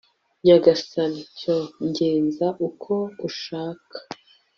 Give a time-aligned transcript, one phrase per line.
[0.45, 1.55] nyagasani cyo
[1.85, 2.93] ngeza uko
[3.27, 3.97] ushaka